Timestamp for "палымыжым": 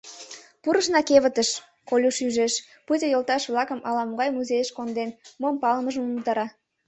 5.61-6.03